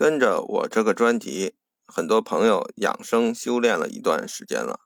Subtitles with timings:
[0.00, 1.56] 跟着我这个专辑，
[1.86, 4.80] 很多朋友养生修炼了一段时间了，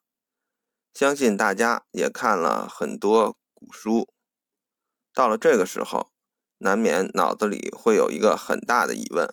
[0.93, 4.09] 相信大家也看了很多古书。
[5.13, 6.11] 到了这个时候，
[6.59, 9.33] 难免脑子里会有一个很大的疑问：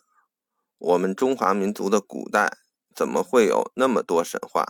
[0.77, 2.59] 我们中华民族的古代
[2.95, 4.63] 怎么会有那么多神话？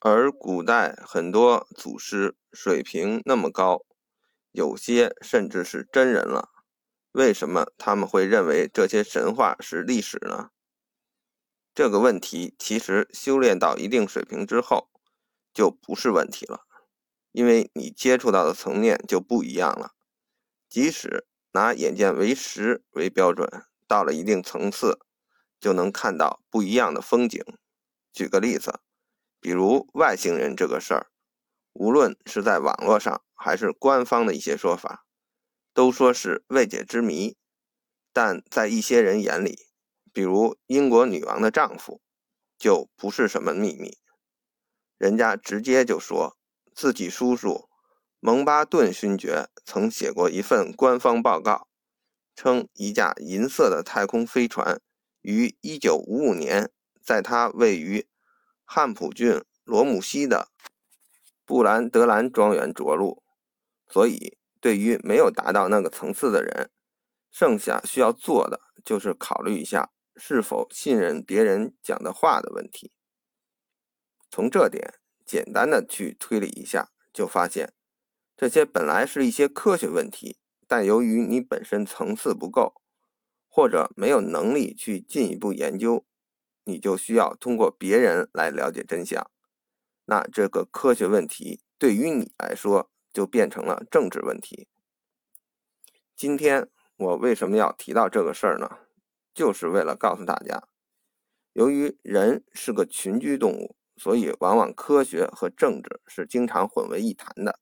[0.00, 3.84] 而古代很多祖师水平那么高，
[4.50, 6.53] 有些甚至是真人了。
[7.14, 10.50] 为什么他们会认为这些神话是历史呢？
[11.72, 14.90] 这个问题其实修炼到一定水平之后
[15.52, 16.62] 就不是问题了，
[17.30, 19.92] 因为你接触到的层面就不一样了。
[20.68, 23.48] 即使拿眼见为实为标准，
[23.86, 24.98] 到了一定层次
[25.60, 27.40] 就能看到不一样的风景。
[28.12, 28.80] 举个例子，
[29.38, 31.06] 比如外星人这个事儿，
[31.74, 35.03] 无论是在网络上还是官方的一些说法。
[35.74, 37.36] 都说是未解之谜，
[38.12, 39.66] 但在一些人眼里，
[40.12, 42.00] 比如英国女王的丈夫，
[42.56, 43.98] 就不是什么秘密。
[44.96, 46.38] 人家直接就说
[46.72, 47.68] 自己叔叔
[48.20, 51.66] 蒙巴顿勋爵曾写过一份官方报告，
[52.36, 54.80] 称一架银色的太空飞船
[55.22, 56.70] 于1955年
[57.02, 58.06] 在他位于
[58.64, 60.48] 汉普郡罗姆西的
[61.44, 63.24] 布兰德兰庄园着陆，
[63.88, 64.38] 所以。
[64.64, 66.70] 对于没有达到那个层次的人，
[67.30, 72.90] 剩下需要做的就是考虑一下是否信任别人讲的话的问题。
[74.30, 74.94] 从这点
[75.26, 77.74] 简单的去推理一下，就发现
[78.34, 82.80] 这些本来是一些科学问题，但由于你本身层次不够，
[83.46, 86.06] 或者没有能力去进一步研究，
[86.64, 89.30] 你就需要通过别人来了解真相。
[90.06, 94.68] 那这个科学问题对于你来说，就变成了政治问题。
[96.14, 98.80] 今天我为什么要提到这个事儿呢？
[99.32, 100.68] 就是为了告诉大家，
[101.54, 107.58] 由于人是个群居动物，所以往往科学和政治是经常混为一谈的，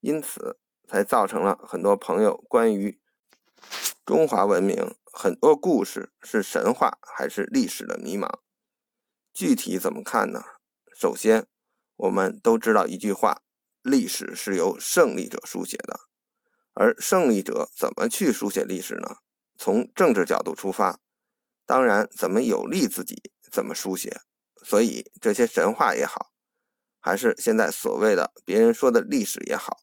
[0.00, 3.00] 因此才造成了很多朋友关于
[4.04, 8.40] 中华文明很多故事是神话还是历史的迷茫。
[9.32, 10.42] 具体怎么看呢？
[10.94, 11.46] 首先，
[11.96, 13.42] 我们都知道一句话。
[13.86, 16.00] 历史是由胜利者书写的，
[16.74, 19.18] 而胜利者怎么去书写历史呢？
[19.56, 20.98] 从政治角度出发，
[21.64, 24.20] 当然怎么有利自己怎么书写。
[24.64, 26.32] 所以这些神话也好，
[26.98, 29.78] 还是现在所谓的别人说的历史也好，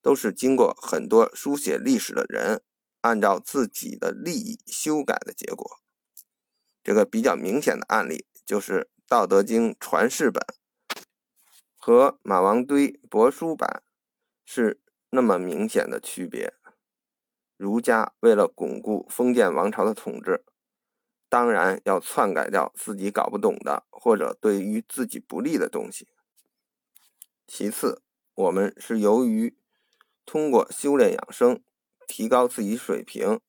[0.00, 2.62] 都是经过很多书写历史的人
[3.02, 5.80] 按照自己的利益修改的结果。
[6.82, 10.42] 这个比较明显的案例就是《道德经》传世本。
[11.86, 13.82] 和马王堆帛书版
[14.46, 14.80] 是
[15.10, 16.54] 那么明显的区别。
[17.58, 20.46] 儒家为了巩固封建王朝的统治，
[21.28, 26.08] 当然要篡改掉自己搞不懂的或者对于自己不利的东西。
[27.46, 28.00] 其次，
[28.32, 29.54] 我们是由于
[30.24, 31.62] 通过修炼养生，
[32.06, 33.40] 提高自己水平，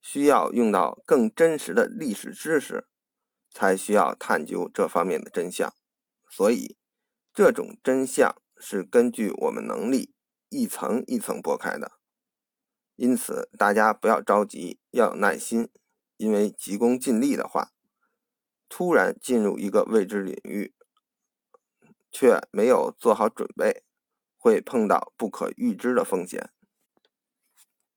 [0.00, 2.86] 需要用到更真实的历史知识，
[3.50, 5.74] 才需要探究这方面的真相。
[6.30, 6.76] 所以。
[7.36, 10.14] 这种真相是根据我们能力
[10.48, 11.92] 一层一层剥开的，
[12.94, 15.68] 因此大家不要着急，要有耐心。
[16.16, 17.72] 因为急功近利的话，
[18.70, 20.72] 突然进入一个未知领域，
[22.10, 23.84] 却没有做好准备，
[24.38, 26.50] 会碰到不可预知的风险。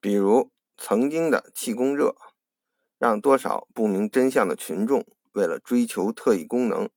[0.01, 2.13] 比如曾经的气功热，
[2.97, 6.89] 让多少不明真相的群众为了追求特异功能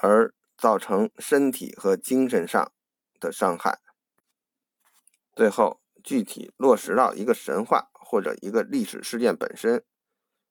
[0.00, 0.34] 而。
[0.64, 2.72] 造成身体和精神上
[3.20, 3.82] 的伤害。
[5.36, 9.84] 最后，具体落实到一个神话或者一个历史事件本身。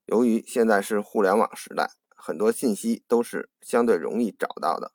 [0.06, 4.94] 由于现在是互联网时代，很多信息都是相对容易找到的，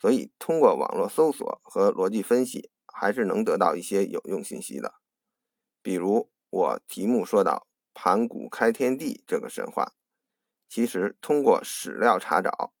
[0.00, 4.94] 所以通过网络搜索和逻辑分析，还是能得到一些有用信息的。
[5.82, 9.92] 比如我题目说到盘古开天地这个神话，
[10.66, 12.72] 其实通过史料查找。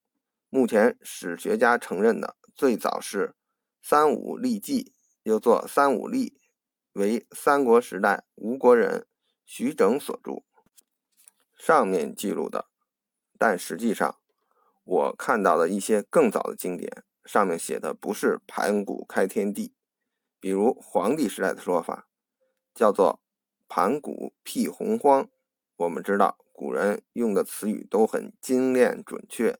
[0.56, 3.28] 目前史学家承认的最早是
[3.86, 4.84] 《三武历纪》，
[5.22, 6.30] 又作《三武历》，
[6.94, 9.06] 为三国时代吴国人
[9.44, 10.44] 徐整所著。
[11.58, 12.70] 上面记录的，
[13.38, 14.18] 但实际上
[14.84, 19.74] 我看到的一些更早的经典，上面写的不是盘古开天地，
[20.40, 22.08] 比如黄帝时代的说法，
[22.74, 23.20] 叫做
[23.68, 25.28] 盘古辟洪荒。
[25.76, 29.58] 我们知道古人用的词语都很精炼准确。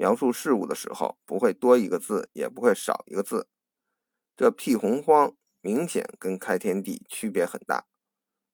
[0.00, 3.50] 描述事物的时候，不会多一个字，也不会少一个字。
[4.34, 7.84] 这辟洪荒明显跟开天地区别很大。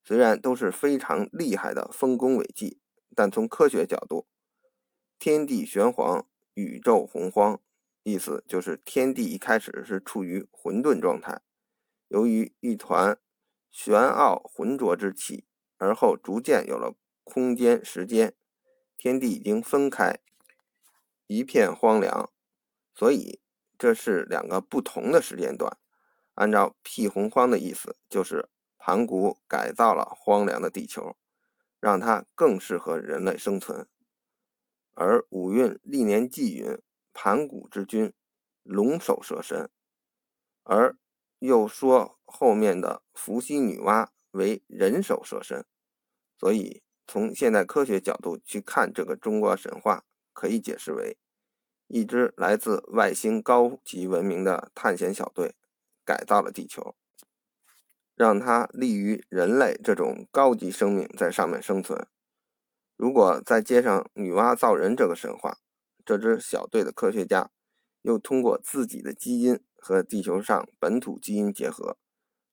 [0.03, 2.81] 虽然都是非常厉害的丰功伟绩，
[3.15, 4.27] 但从科学角度，
[5.21, 7.61] 天地玄黄，宇宙洪荒，
[8.03, 11.43] 意思就是天地一开始是处于混沌状态，
[12.09, 13.21] 由于一团
[13.71, 15.47] 玄奥浑浊之气，
[15.77, 18.35] 而后逐渐有了空间时间，
[18.99, 20.19] 天地已经分开，
[21.27, 22.31] 一片荒凉，
[22.95, 23.41] 所以
[23.79, 25.77] 这是两个不同的时间段。
[26.35, 31.17] 按照辟洪荒的意思，就是盘古改造了荒凉的地球，
[31.81, 33.89] 让它更适合人类生存。
[34.95, 36.81] 而五运历年纪云，
[37.13, 38.15] 盘古之君，
[38.63, 39.69] 龙首蛇身，
[40.63, 40.97] 而
[41.39, 45.67] 又说后面的伏羲女娲为人首蛇身，
[46.39, 50.06] 所以从现代科学角度去看这个中国神话，
[50.37, 51.17] 可以解释为
[51.87, 55.55] 一支来自外星高级文明的探险小队
[56.05, 56.95] 改造了地球，
[58.15, 62.07] 让它利于人类这种高级生命在上面生存。
[62.97, 65.57] 如果再接上女娲造人这个神话，
[66.05, 67.51] 这支小队的科学家
[68.03, 71.97] 又通过自己的基因和地球上本土基因结合，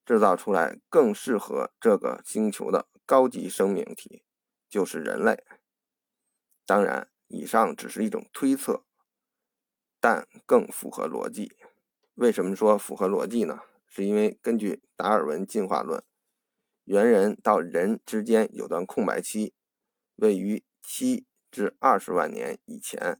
[0.05, 4.23] 制造出来更适合这个星球的高级生命体，
[4.69, 5.43] 就是人类。
[6.65, 8.85] 当然，以上只是一种推测，
[9.99, 11.51] 但更符合逻辑。
[12.13, 13.61] 为什么说符合逻辑呢？
[13.87, 16.03] 是因为根据达尔文进化论，
[16.83, 19.55] 猿人到人之间有段空白期。
[20.17, 23.19] 位于七至二十万年以前，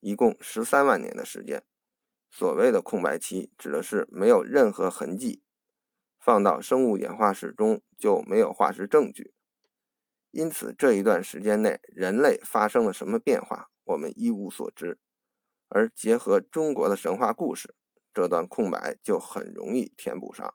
[0.00, 1.62] 一共十三万年的时间。
[2.32, 5.44] 所谓的空白期，指的是没有任何痕迹，
[6.18, 9.32] 放到生物演化史中就没有化石证据。
[10.30, 14.98] 因此，这一段时间内人类发生了什么变化，我们一无所知。
[15.68, 17.74] 而结合中国的神话故事，
[18.12, 20.54] 这段空白就很容易填补上。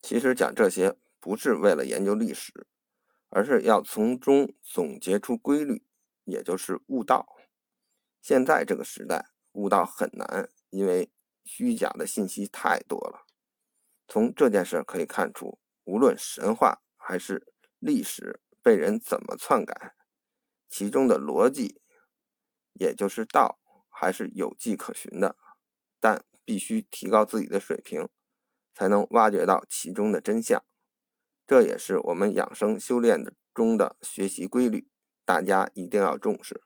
[0.00, 2.66] 其实讲这些不是为了研究历史。
[3.28, 5.84] 而是要从中总结出规律，
[6.24, 7.36] 也就是悟道。
[8.22, 11.10] 现在这个时代，悟道很难，因为
[11.44, 13.26] 虚假的信息太多了。
[14.06, 19.94] 从这件事可以看出，无论神话还是历史被人怎么篡改，
[20.68, 21.80] 其中的逻辑，
[22.72, 23.58] 也就是道，
[23.88, 25.36] 还是有迹可循的。
[25.98, 28.08] 但必须提高自己的水平，
[28.74, 30.64] 才能挖掘到其中的真相。
[31.46, 34.88] 这也是我们养生修炼的中的学习规律，
[35.24, 36.65] 大家一定要重视。